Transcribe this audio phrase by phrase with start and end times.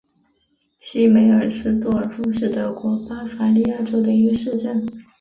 [0.79, 4.83] 西梅尔斯多尔夫是德国巴伐利亚州的一个市镇。